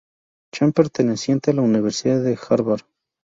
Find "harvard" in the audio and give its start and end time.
2.49-2.81